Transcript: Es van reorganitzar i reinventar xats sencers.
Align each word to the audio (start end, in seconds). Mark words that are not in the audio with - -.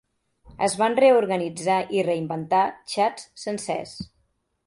Es 0.67 0.75
van 0.83 0.95
reorganitzar 0.99 1.75
i 1.99 2.01
reinventar 2.09 2.63
xats 2.95 3.29
sencers. 3.45 3.95